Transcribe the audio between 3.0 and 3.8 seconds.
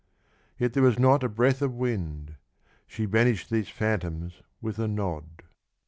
banish'd These